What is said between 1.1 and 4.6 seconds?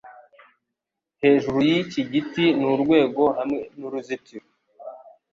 Hejuru yiki giti ni urwego hamwe nuruzitiro.